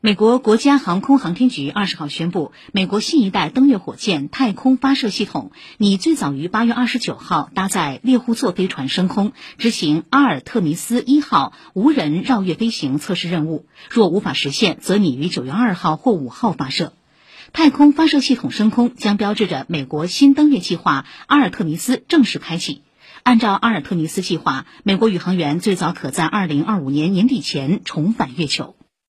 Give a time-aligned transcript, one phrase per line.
[0.00, 13.66] 美国国家航空航天局二十号宣布，美国新一代登月火箭太空发射系统拟最早于八月二十九号搭载猎户座飞船升空，执行阿尔特弥斯一号无人绕月飞行测试任务。
[13.90, 16.92] 若无法实现，则拟于九月二号或五号发射。
[17.52, 22.82] 太空发射系统升空将标志着美国新登月计划阿尔特弥斯正式开启。
[23.24, 28.76] 按照阿尔特弥斯计划，美国宇航员最早可在二零二五年年底前重返月球。